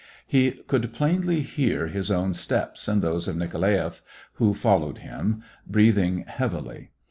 He 0.25 0.49
could 0.49 0.93
plainly 0.93 1.41
hear 1.41 1.85
his 1.85 2.09
own 2.09 2.33
steps 2.33 2.87
and 2.87 3.03
those 3.03 3.27
of 3.27 3.35
Nikolaeff, 3.35 4.01
who 4.41 4.55
followed 4.55 4.97
him, 4.97 5.43
breathing 5.67 6.23
heavily. 6.27 6.89